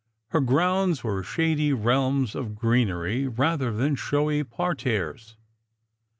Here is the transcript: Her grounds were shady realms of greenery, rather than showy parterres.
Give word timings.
Her 0.29 0.41
grounds 0.41 1.03
were 1.03 1.21
shady 1.21 1.73
realms 1.73 2.33
of 2.33 2.55
greenery, 2.55 3.27
rather 3.27 3.71
than 3.71 3.93
showy 3.93 4.43
parterres. 4.43 5.37